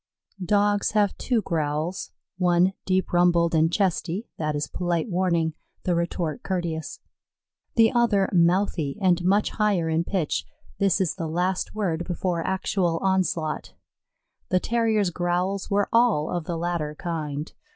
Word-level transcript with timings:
Dogs 0.43 0.93
have 0.93 1.15
two 1.19 1.43
growls: 1.43 2.09
one 2.39 2.73
deep 2.87 3.13
rumbled, 3.13 3.53
and 3.53 3.71
chesty; 3.71 4.27
that 4.39 4.55
is 4.55 4.65
polite 4.65 5.07
warning 5.11 5.53
the 5.83 5.93
retort 5.93 6.41
courteous; 6.41 6.99
the 7.75 7.91
other 7.91 8.27
mouthy 8.33 8.97
and 8.99 9.23
much 9.23 9.51
higher 9.51 9.89
in 9.89 10.03
pitch: 10.03 10.43
this 10.79 10.99
is 10.99 11.13
the 11.17 11.27
last 11.27 11.75
word 11.75 12.03
before 12.05 12.41
actual 12.43 12.97
onslaught. 13.03 13.75
The 14.49 14.59
Terrier's 14.59 15.11
growls 15.11 15.69
were 15.69 15.87
all 15.93 16.31
of 16.31 16.45
the 16.45 16.57
latter 16.57 16.95
kind. 16.95 17.53